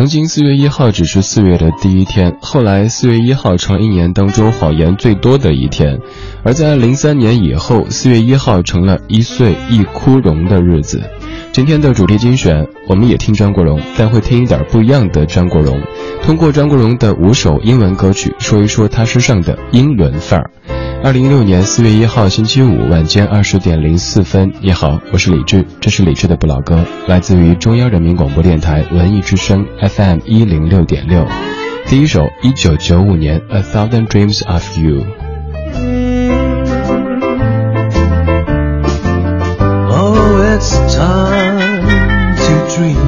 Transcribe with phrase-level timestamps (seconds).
[0.00, 5.98] 曾经四月一号只是四月的第一天，后来四月一号成了一年当中谎言最多的一天，
[6.42, 11.02] 而在零三年以后，四月一号成了一岁一枯荣的日子。
[11.52, 15.78] 今天的主题精选，我们也听张国荣，但会听一点不一样的张国荣。
[16.22, 20.50] 通过张国荣的五首英文歌曲，说一说他身上的英伦范儿。
[21.02, 31.26] 二零一六年四月一号星期五晚间二十点零四分，你好，我是李志，这是李志的不老歌，来自于中央人民广播电台文艺之声 FM 一零六点六。
[31.86, 34.96] 第一首，一九九五年《A Thousand Dreams of You》。
[39.88, 42.98] Oh, it's time to dream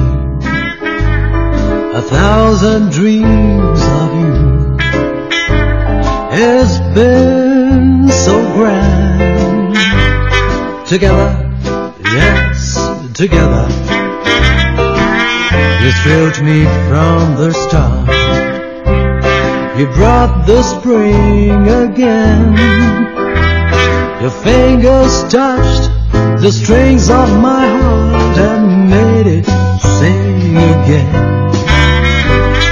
[1.93, 4.33] a thousand dreams of you.
[6.35, 7.32] It's been
[10.93, 11.51] together,
[12.03, 12.75] yes,
[13.15, 13.65] together.
[15.81, 18.07] You thrilled me from the start.
[19.75, 22.53] You brought the spring again.
[24.21, 25.89] Your fingers touched
[26.43, 29.45] the strings of my heart and made it
[29.97, 31.15] sing again.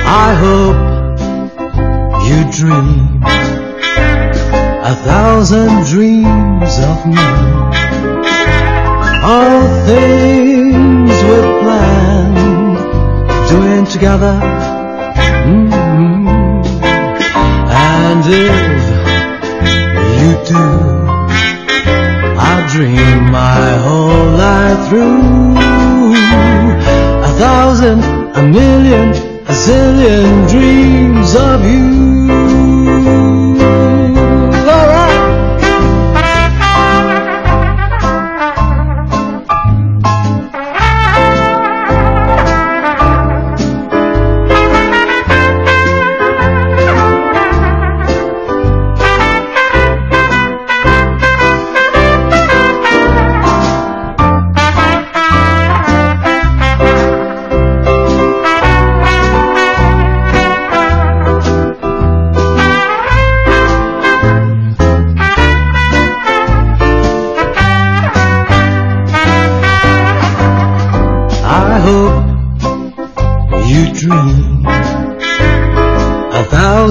[0.06, 0.80] I hope
[2.28, 3.24] you dream
[4.84, 7.51] a thousand dreams of me.
[9.24, 12.38] All things we planned
[13.50, 14.40] doing together.
[15.46, 16.28] Mm-hmm.
[17.70, 18.84] And if
[20.22, 20.68] you do,
[22.40, 25.56] I dream my whole life through.
[27.24, 28.02] A thousand,
[28.36, 29.10] a million,
[29.46, 32.11] a zillion dreams of you.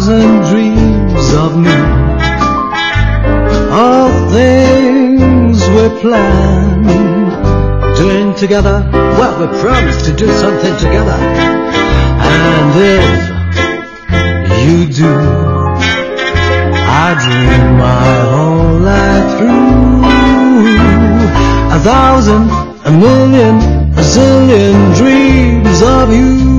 [0.00, 1.76] Thousand dreams of me.
[3.70, 6.84] All things we plan
[7.96, 8.88] doing together.
[9.18, 11.18] Well, we promised to do something together.
[12.32, 13.14] And if
[14.66, 15.14] you do,
[17.04, 20.00] I dream my whole life through.
[21.76, 22.48] A thousand,
[22.86, 23.56] a million,
[23.98, 26.49] a zillion dreams of you.《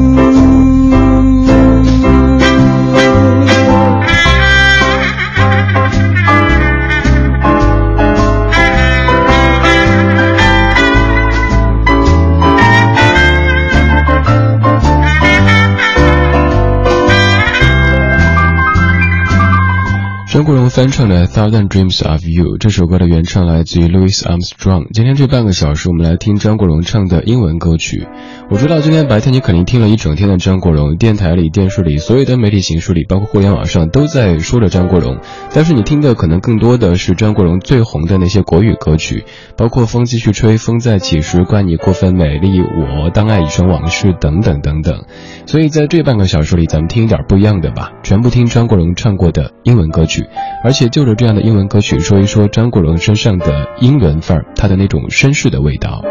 [20.42, 24.88] 이런 걸 翻唱的《Thousand Dreams of You》这首歌的原唱来自于 Louis Armstrong。
[24.94, 28.08] 今天这半个小时，我们来听张国荣唱的英文歌曲。
[28.50, 35.18] 我知道今天白天你肯定听了一整天的张国荣，电台里、电视里、所有的媒体形式里，包括互联网上都在说着张国荣。
[35.54, 39.26] 但是你听的可能更多的是张国荣最红的那些国语歌曲，
[39.58, 42.48] 包括《风继续吹》《风再起时》《怪你过分美丽》
[43.04, 45.04] 《我当爱已成往事》等等等等。
[45.46, 50.28] 所以在这半个小时里，咱们听一点不一样的吧，全部听张国荣唱过的英文歌曲。
[50.64, 56.02] 而且就着这样的英文歌曲，说一说张国荣身上的英伦范儿，他的那种绅士的味道。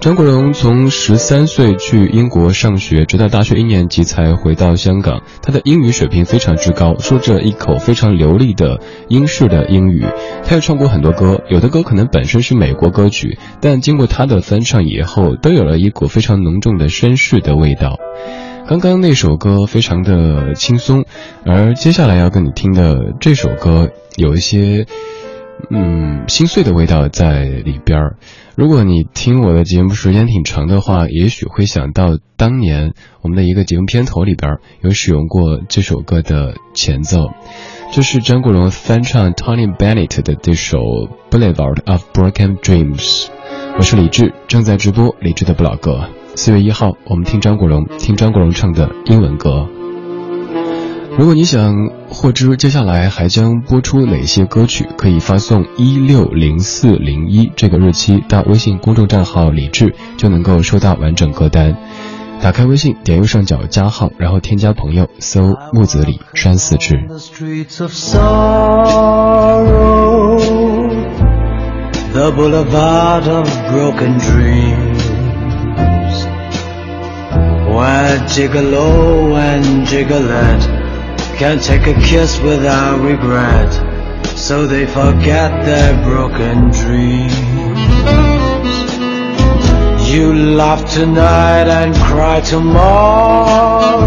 [0.00, 5.20] 张国荣从十三岁去英国上学，直到大学一年级才回到香港。
[5.42, 10.06] 他的英语水平非常之高，说着一口非常流利的英式的英语。
[10.42, 17.98] 他也唱过很多歌，有的歌可能本身是美国歌曲，但经过他的翻唱以后，都有了一股非常浓重的绅士的味道。
[18.70, 21.04] 刚刚那首歌非常的轻松，
[21.44, 24.86] 而接下来要跟你听的这首歌有一些，
[25.70, 28.16] 嗯，心碎的味道在里边儿。
[28.54, 37.30] 如果你听我的节目时间挺长的话，也许会想到当年我们的一个节目片头里边有使用过这首歌的前奏，
[37.90, 40.78] 这是张国荣翻唱 Tony Bennett 的这首
[41.28, 43.24] 《Boulevard of Broken Dreams》。
[43.76, 46.08] 我是李志，正在直播李志的不老歌。
[46.34, 49.68] 四月一号，我们听张国荣，听张国荣唱的英文歌。
[51.18, 61.76] 如果你想获知接下来还将播出哪些歌曲，可以发送一六零四零一这个日期到微信公众账号李志，就能够收到完整歌单。
[62.40, 67.06] 打开微信，点右上角加号，然后添加朋友，搜木子李山四志。
[72.12, 74.89] The boulevard of broken dreams
[77.70, 83.72] Where gigolo and jiggle gigolette Can't take a kiss without regret.
[84.36, 87.38] So they forget their broken dreams.
[90.10, 94.00] You laugh tonight and cry tomorrow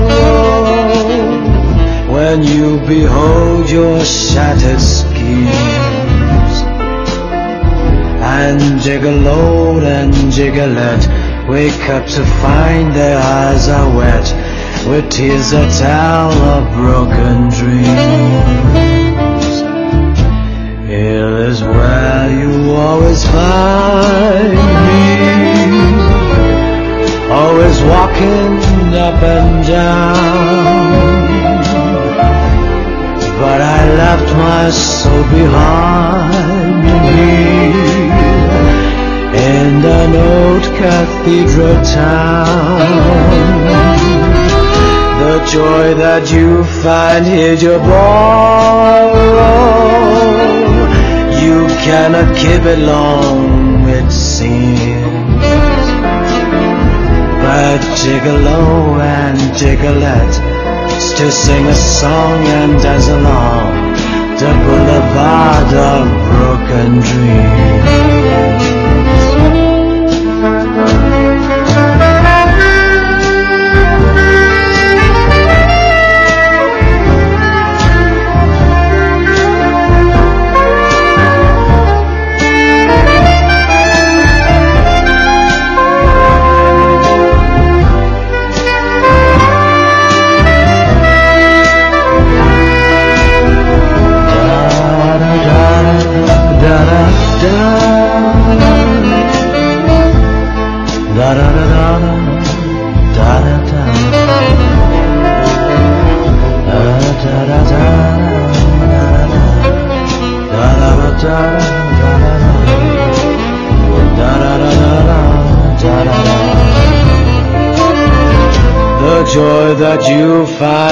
[2.12, 5.54] When you behold your shattered schemes.
[8.36, 14.24] And jiggle Gigolo and Gigolette wake up to find their eyes are wet
[14.88, 17.84] with tears that tell of broken dreams.
[20.88, 24.54] Here is where you always find
[24.88, 25.06] me,
[27.30, 31.24] always walking up and down.
[33.40, 36.84] But I left my soul behind
[37.18, 37.33] me
[39.64, 42.80] in an old cathedral town.
[45.22, 49.14] The joy that you find here you borrow,
[51.44, 51.58] you
[51.88, 55.44] cannot keep it long, it seems.
[57.44, 60.36] But Gigolo oh, and Gigolette
[61.10, 63.72] still sing a song and dance along
[64.42, 68.53] the boulevard of broken dreams.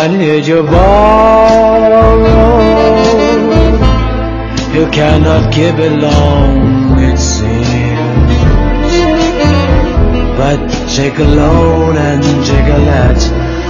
[0.01, 2.21] You find here you borrow
[4.73, 8.31] You cannot keep it long it seems.
[10.37, 13.21] But Gigolo and Gigolette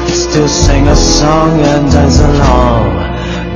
[0.07, 2.95] Still sing a song and dance along.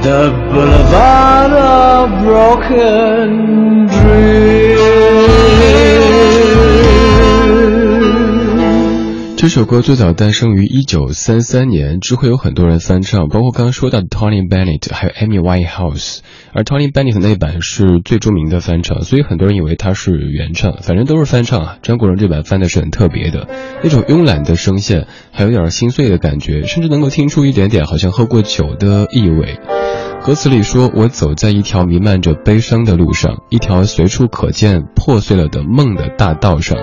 [0.03, 4.24] The boulevard of broken dreams
[9.45, 16.21] 这首歌最早诞生于一九三三年，之后有很多人翻唱，包括刚刚说到的 Tony Bennett，还有 Amy Winehouse。
[16.51, 21.77] 而 Tony Bennett 那版是最著名的翻唱，所以很多人以为它是原唱，反正都是翻唱啊。
[21.83, 23.47] 张国荣这版翻的是很特别的，
[23.83, 29.59] 那种慵懒的声线，还有点心碎的感觉，甚至能够听出一点点好像喝过酒的意味。
[30.23, 36.79] 歌词里说：“我走在一条弥漫着悲伤的路上，一条随处可见破碎了的梦的大道上。”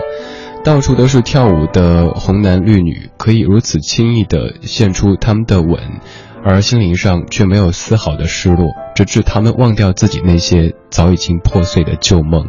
[0.65, 6.01] 到处都是跳舞的红男绿女，可以如此轻易地献出他们的吻，
[6.45, 12.47] 而心灵上却没有丝毫的失落，直至他们忘掉自己那些早已经破碎的旧梦。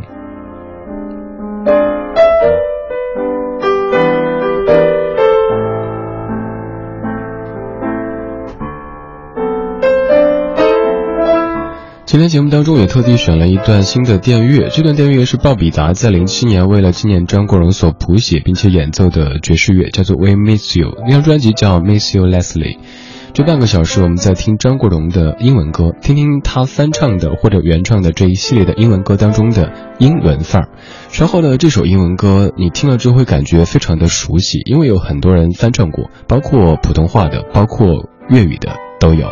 [12.13, 20.89] 今天节目当中也特地选了一段新的电乐，这段电乐是鲍比达在零七年为了纪念张国荣所谱写并且演奏的爵士乐，叫做《We Miss You》。
[21.07, 22.77] 那张专辑叫《Miss You Leslie》。
[23.33, 30.69] 这半个小时我们在听张国荣的英文歌，听听他翻唱的或者原创的这一系列的英文歌当中的英文范儿。
[31.09, 39.31] 稍后的这首英文歌，你听了之后会感觉非常的熟悉，因为有很多人翻唱过，包括普通话的，包括粤语的都有。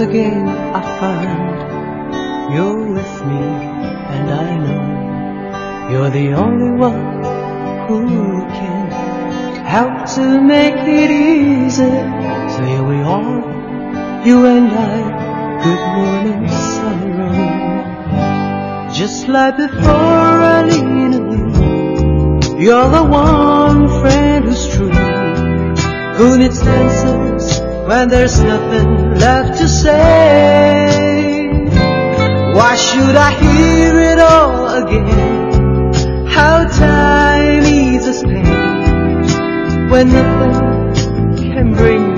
[0.00, 1.60] again I find
[2.54, 3.42] you're with me,
[4.14, 4.84] and I know
[5.90, 7.22] you're the only one
[7.86, 8.00] who
[8.58, 8.90] can
[9.64, 11.96] help to make it easy.
[12.54, 13.42] So here we are,
[14.26, 15.02] you and I,
[15.64, 17.44] good morning sorrow.
[18.92, 21.28] Just like before I lean on
[21.60, 24.90] you, you're the one friend who's true,
[26.16, 31.48] who needs answers when there's nothing left to say.
[32.54, 36.26] Why should I hear it all again?
[36.28, 40.54] How time eats us pain when nothing
[41.52, 42.09] can bring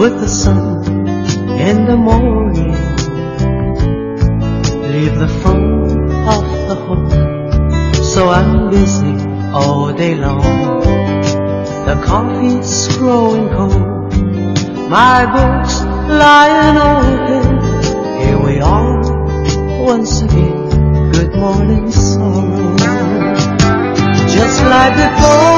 [0.00, 0.82] with the sun
[1.68, 2.72] in the morning.
[4.92, 9.14] Leave the phone off the hook, so I'm busy
[9.52, 10.80] all day long.
[11.88, 14.14] The coffee's growing cold,
[14.88, 15.74] my books
[16.22, 17.46] lying open.
[18.22, 19.00] Here we are
[19.84, 21.12] once again.
[21.12, 22.74] Good morning, sorrow.
[24.36, 25.49] Just like before,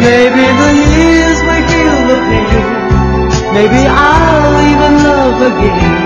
[0.09, 2.64] Maybe the years will heal the pain.
[3.57, 5.99] Maybe I'll even love again.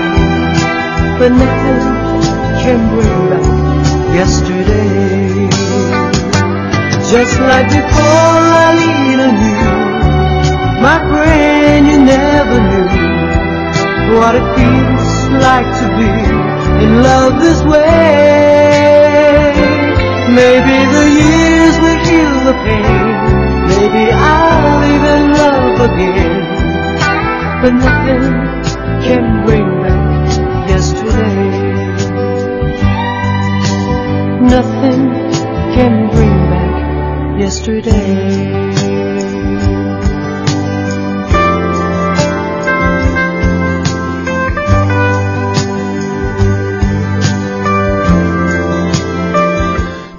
[1.18, 1.82] But nothing
[2.62, 3.46] can bring back
[4.18, 5.48] yesterday.
[7.12, 9.62] Just like before, I lean on you.
[10.86, 12.90] My friend, you never knew
[14.18, 15.08] what it feels
[15.46, 16.10] like to be
[16.84, 18.63] in love this way.
[20.34, 23.04] Maybe the years will heal the pain.
[23.70, 26.42] Maybe I'll even love again.
[27.62, 28.24] But nothing
[29.06, 31.50] can bring back yesterday.
[34.40, 35.02] Nothing
[35.76, 38.73] can bring back yesterday.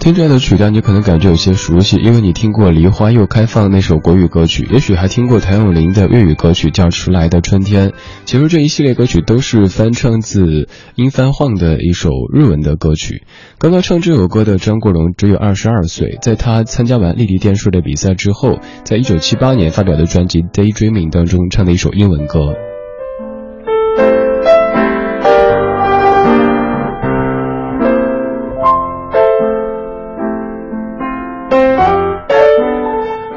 [0.06, 7.90] 听这样的曲调，你可能感觉有些熟悉，因为你听过《梨花又开放》那首国语歌曲，也许还听过谭咏麟的粤语歌曲叫《迟来的春天》。
[8.24, 13.24] 其实这一系列歌曲都是翻唱自殷番晃的一首日文的歌曲。
[13.58, 22.54] 刚刚唱这首歌的张国荣只有二十二岁，在他参加完丽丽电视的比赛之后，在一九七八年发表的专辑《Daydreaming》当中唱的一首英文歌。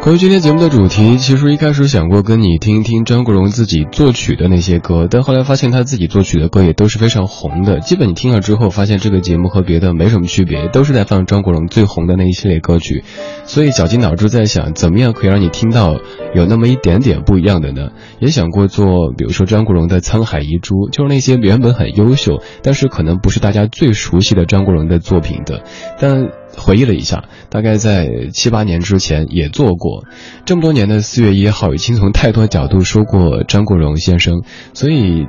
[0.08, 7.80] 关于今天节目的主题，其实一开始想过跟你听一听张国荣自己作曲的那些歌，但后来发现他自己作曲的歌也都是非常红的。
[7.80, 13.04] 基本你听了之后，发现这个节目和别的没什么区别，都是在放张国荣最红的那一系列歌曲。
[13.44, 16.00] 所以绞尽脑汁在想，怎么样可以让你听到
[16.34, 17.90] 有那么一点点不一样的呢？
[18.18, 25.64] 也想过做，比如说张国荣的《沧海遗珠》，就是那些原本很优秀，但是可能不是大家最熟悉的张国荣的作品的，
[26.00, 26.30] 但。
[26.56, 30.04] 回忆了一下，大概在七八年之前也做过。
[30.44, 34.42] 这么多年的四月一号，已经从太多角度说过张国荣先生，
[34.74, 35.26] 所以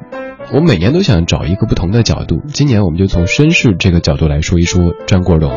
[0.53, 2.41] 我每年都想找一个不同的角度。
[2.47, 5.51] 今年我们就从绅士这个角度来说一说张国荣。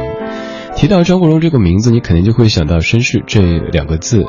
[0.74, 4.24] 提到张国荣这个名字，你肯定就会想到绅士这两个字。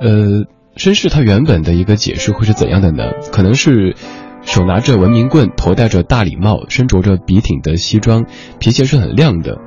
[0.00, 0.44] 呃，
[0.76, 3.04] 绅士他原本的一个解释会是怎样的呢？
[3.32, 3.96] 可能是
[4.42, 8.26] 手拿着文明棍，头戴着大礼帽，身着着笔挺的西装，
[8.58, 9.58] 皮鞋是很亮的。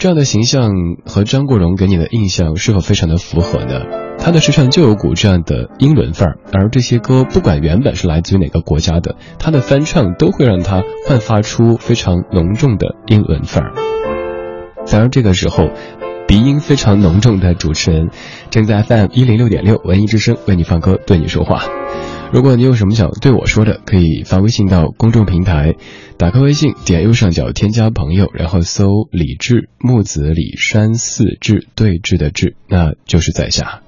[0.00, 0.70] 这样的形象
[1.04, 3.82] 和张国荣给你的印象是否非常的符合呢？
[4.18, 13.74] 他的身上就有股这样的英伦范儿，而这些歌不管原本是来自于哪个国家的，他的翻唱都会让他焕发出非常浓重的英伦范儿。
[14.90, 15.68] 当然，这个时候，
[16.26, 18.08] 鼻音非常浓重的主持人
[18.48, 21.60] 正在 FM 一零六点六文艺之声为你放歌，对你说话。
[22.32, 25.74] 如果你有什么想对我说的，可以发微信到公众平台，
[26.16, 33.80] 打开微信，点右上角添加朋友，然后搜李志木子李山寺志对峙的志，那就是在下。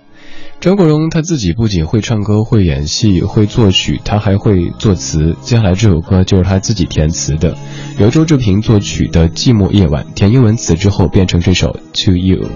[0.58, 5.36] 张国荣他自己不仅会唱歌、会演戏、会作曲，他还会作词。
[5.40, 7.56] 接下来这首歌就是他自己填词的，
[7.98, 12.48] 由周志平作曲的《寂寞夜晚》，填英文词之后变成这首《To You》。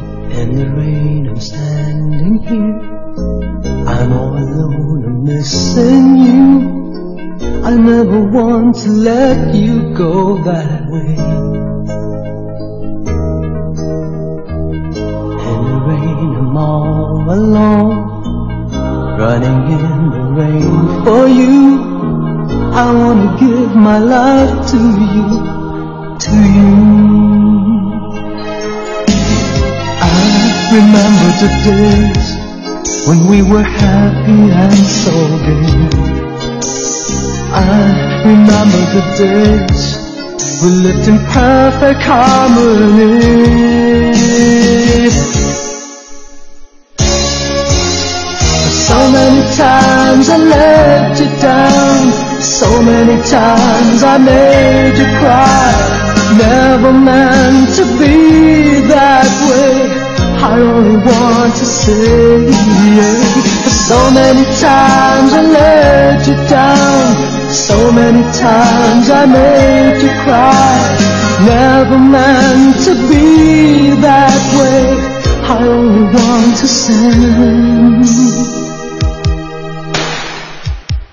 [3.87, 7.63] I'm I'm all alone missing you.
[7.65, 11.15] I never want to let you go that way.
[15.51, 17.99] In the rain, I'm all alone,
[19.21, 21.57] running in the rain for you.
[22.75, 24.79] I wanna give my life to
[25.15, 25.29] you,
[26.27, 26.73] to you.
[30.03, 30.11] I
[30.75, 32.36] remember the days
[33.07, 35.13] when we were happy and so
[35.45, 36.07] gay.
[37.53, 40.07] I remember the days
[40.63, 43.47] we lived in perfect harmony.
[48.87, 55.97] So many times I let you down, so many times I made you cry.
[56.39, 60.06] Never meant to be that way.
[60.39, 62.47] I only want to say
[62.97, 63.57] yeah.
[63.89, 67.15] So many times I let you down.
[67.53, 70.77] So many times I made you cry.
[71.47, 75.17] Never meant to be that way.
[75.49, 78.07] I only want to send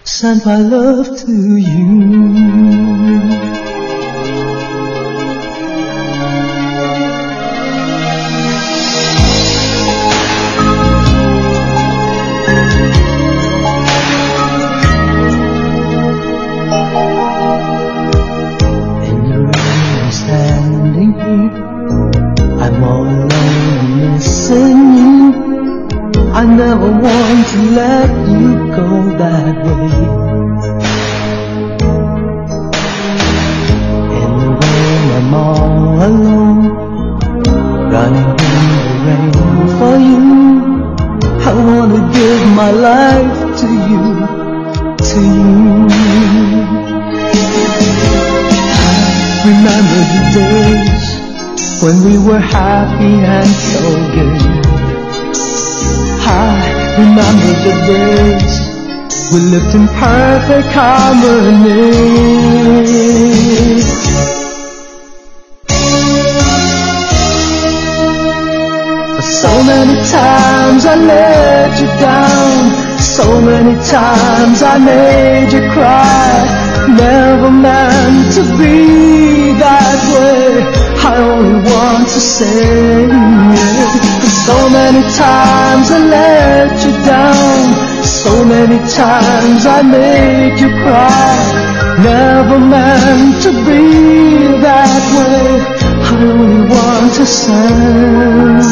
[0.05, 3.52] Send my love to you
[56.25, 58.55] I remember the days
[59.33, 62.23] we lived in perfect harmony.
[69.21, 76.62] So many times I let you down, so many times I made you cry.
[76.87, 80.63] Never meant to be that way.
[81.05, 84.23] I only want to say it.
[84.45, 88.03] So many times I let you down.
[88.03, 91.35] So many times I made you cry.
[92.03, 93.83] Never meant to be
[94.61, 95.83] that way.
[96.03, 98.63] I only want to send,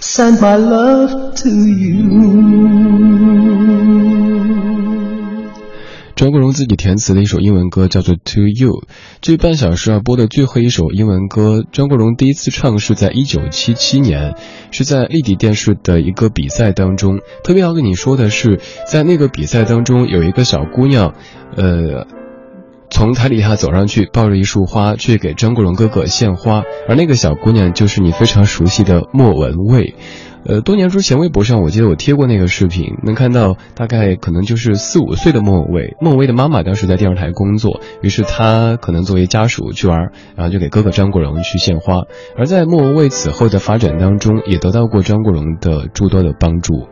[0.00, 3.17] send my love to you.
[6.28, 8.72] 张国荣自己填词的一首英文歌叫做《To You》。
[9.22, 14.34] 这半小时要播的最后一首英文歌，张国荣第一次唱是在一九七七年，
[14.70, 17.20] 是在立体电视的一个比赛当中。
[17.42, 21.14] 特别要跟你说的是，在那个比赛当中，有一个小姑娘，
[21.56, 22.06] 呃，
[22.90, 29.94] 从台底下走上去，抱着一束花去给张国荣哥哥献花，而那个小姑娘就是你非常熟悉的莫文蔚。
[30.44, 35.96] 呃，多年之前，微博上我记得我贴过那个视频，能看到大概可能就是四五岁的莫文蔚。
[36.00, 42.04] 莫文蔚的妈妈当时在电视台工作，于是她可能作为家属去玩，然后就给哥哥张国荣去献花。
[42.36, 46.86] 而在莫文蔚此后的发展当中，也得到过张国荣的诸多的帮助。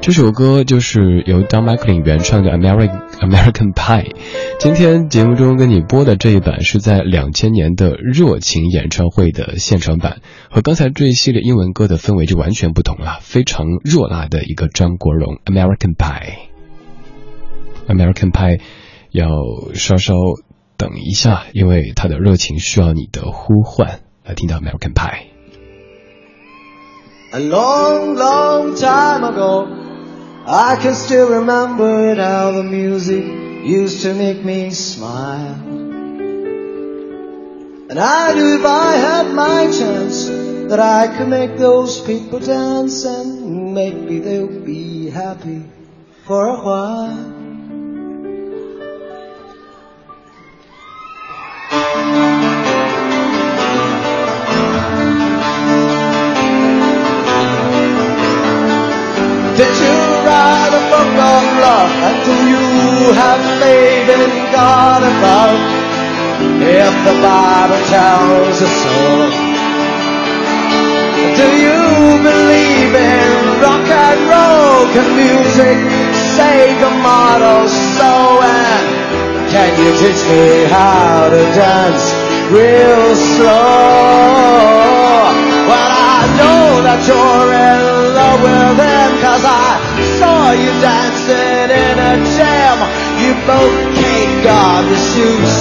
[0.00, 4.14] 这首歌就是由 Don McLean 原唱的 American American Pie。
[4.58, 16.48] 今天节目中跟你播的这一版是在两千年的热情演唱会的现场版，和刚才这一系列英文歌的氛围就完全不同了，非常热辣的一个张国荣 American Pie。
[17.86, 18.60] American Pie
[19.10, 19.28] 要
[19.74, 20.14] 稍稍
[20.76, 24.00] 等一下，因为他的热情需要你的呼唤。
[24.24, 25.26] 来听到 American Pie。
[27.30, 29.66] A long, long time ago.
[30.50, 35.60] I can still remember how the music used to make me smile.
[37.90, 40.26] And I knew if I had my chance
[40.70, 45.64] that I could make those people dance and maybe they'll be happy
[46.24, 47.37] for a while.
[63.12, 65.58] Have faith in God above?
[66.60, 69.48] If the Bible tells us so,
[71.38, 71.80] do you
[72.22, 74.68] believe in rock and roll?
[74.94, 75.78] can music
[76.34, 78.42] save a mortal soul?
[78.42, 78.86] And
[79.52, 82.06] can you teach me how to dance
[82.50, 84.18] real slow?
[85.70, 87.80] Well, I know that you're in
[88.18, 89.68] love with him, cause I
[90.18, 92.57] saw you dancing in a jam.
[93.18, 95.54] You both caked on the shoes.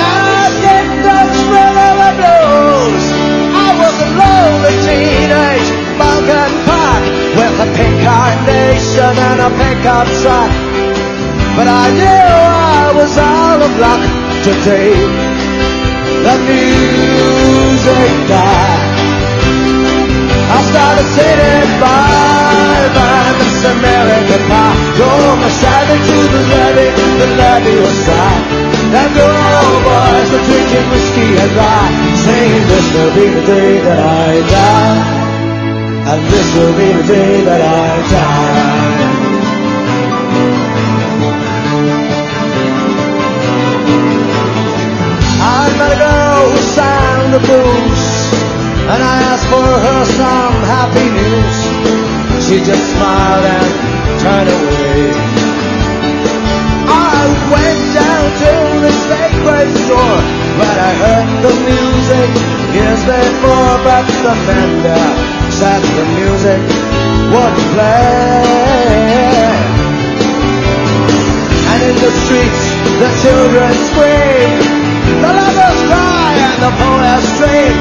[0.00, 3.04] Now get the thrill of the blues.
[3.52, 5.68] I was a lonely teenage
[6.00, 7.02] Balkan pop
[7.36, 10.52] with a pink carnation and a pickup truck.
[11.56, 12.24] But I knew
[12.80, 14.02] I was out of luck
[14.42, 14.96] today.
[16.24, 18.82] The music died.
[20.48, 21.70] I started singing
[22.54, 24.76] bye bye Miss American Pie.
[24.96, 28.36] Drove my Chevy to the levee, the levee was dry.
[29.00, 31.92] And the old boys were drinking whiskey and rye,
[32.26, 35.00] saying this will be the day that I die,
[36.12, 39.04] and this will be the day that I die.
[45.42, 48.04] I met a girl who sang the blues,
[48.92, 51.63] and I asked for her some happy news.
[52.44, 53.68] She just smiled and
[54.20, 55.00] turned away.
[56.84, 58.52] I went down to
[58.84, 60.20] the sacred store,
[60.60, 62.28] but I heard the music
[62.76, 65.04] years before, but the vendor
[65.56, 66.60] said the music
[67.32, 68.44] wouldn't play.
[71.72, 72.64] And in the streets,
[73.00, 74.56] the children scream,
[75.24, 77.76] the lovers cry, and the poets scream.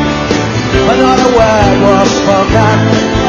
[0.88, 3.23] But not a word was spoken.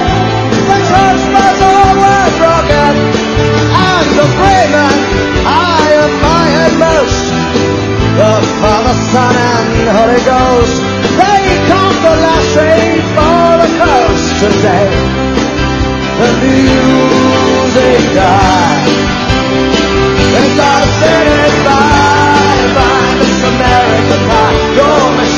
[23.44, 24.74] American Pie.
[24.74, 25.34] Drove my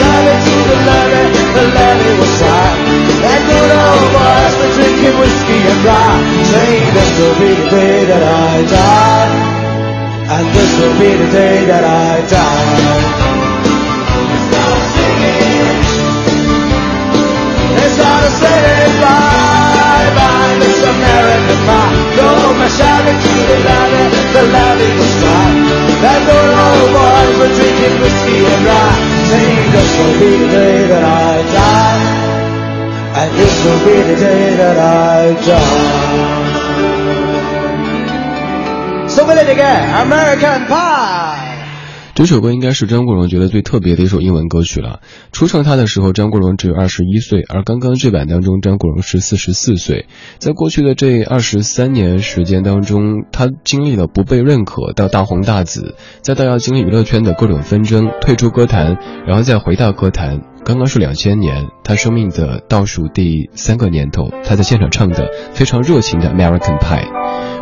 [5.21, 6.21] whiskey and rye,
[6.53, 9.33] saying this will be the day that I die,
[10.37, 13.27] and this will be the day that I die.
[18.97, 21.97] Bye bye, Miss American Pie.
[22.57, 23.33] My to
[24.33, 24.45] the
[26.27, 28.97] the old boys were drinking whiskey and rye,
[29.31, 32.16] saying this will be the day that I die,
[33.19, 36.19] and this will be the day that I die.
[39.09, 41.45] So we did again, American Pie.
[42.15, 45.01] 这首歌应该是张国荣觉得最特别的一首英文歌曲了。
[45.33, 50.07] 初唱它的时候，张国荣只有二十一岁，而刚刚这版当中，张国荣是四十四岁。
[50.39, 60.56] 在过去的这二十三年时间当中，他经历了不被认可到大红大紫，再到要经历娱乐圈的各种纷争，退出歌坛，然后再回到歌坛。
[60.67, 67.05] 刚刚是两千年，他生命的倒数第三个年头，他在现场唱的非常热情的《American Pie》。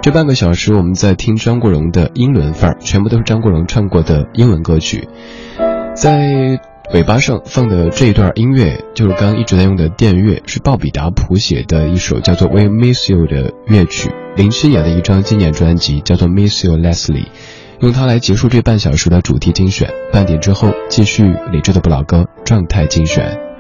[0.01, 5.07] 这半个小时，我们在听张国荣的英伦范儿，全部都是张国荣唱过的英文歌曲。
[5.95, 6.59] 在
[6.95, 17.25] 尾巴上放的这一段音乐，就是刚一直在用的电乐，是鲍比达谱写的一首叫做《We Miss You》的乐曲，零七年的一张纪念专辑叫做《Miss You Leslie》，
[17.81, 19.91] 用它来结束这半小时的主题精选。
[20.13, 23.54] 半点之后继续理智的不老歌状态精选。